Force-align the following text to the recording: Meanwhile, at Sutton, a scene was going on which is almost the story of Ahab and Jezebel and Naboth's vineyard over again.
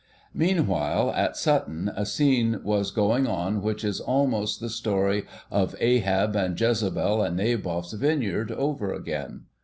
Meanwhile, 0.33 1.11
at 1.13 1.37
Sutton, 1.37 1.91
a 1.95 2.07
scene 2.07 2.59
was 2.63 2.89
going 2.89 3.27
on 3.27 3.61
which 3.61 3.83
is 3.83 3.99
almost 3.99 4.59
the 4.59 4.67
story 4.67 5.27
of 5.51 5.75
Ahab 5.79 6.35
and 6.35 6.59
Jezebel 6.59 7.21
and 7.21 7.37
Naboth's 7.37 7.93
vineyard 7.93 8.51
over 8.51 8.91
again. 8.91 9.41